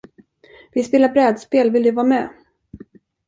Vi 0.71 0.83
spelar 0.83 1.09
brädspel 1.09 1.71
vill 1.71 1.83
du 1.83 1.91
vara 1.91 2.05
med? 2.07 2.29